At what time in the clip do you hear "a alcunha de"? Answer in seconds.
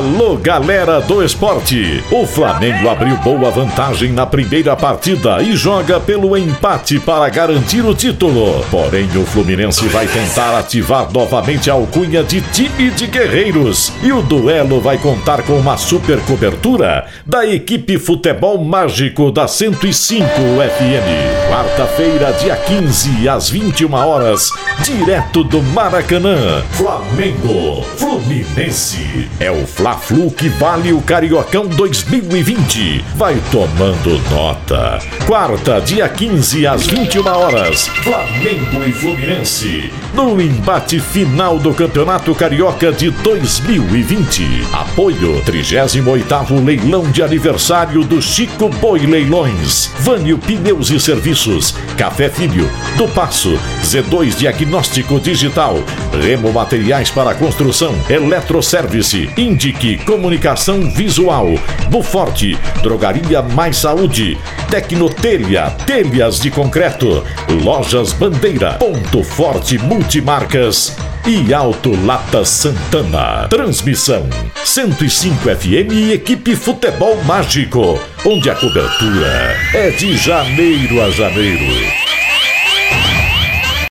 11.68-12.40